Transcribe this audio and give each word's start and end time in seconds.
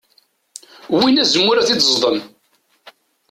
Wwin 0.93 1.21
azemmur 1.23 1.57
ad 1.57 1.65
t-id-ẓden. 1.67 2.17